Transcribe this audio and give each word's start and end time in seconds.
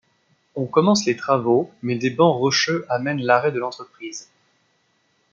On 0.55 0.65
commence 0.65 1.05
les 1.05 1.15
travaux 1.15 1.69
mais 1.83 1.95
des 1.95 2.09
bancs 2.09 2.35
rocheux 2.35 2.87
amènent 2.89 3.21
l'arrêt 3.21 3.51
de 3.51 3.59
l'entreprise. 3.59 4.31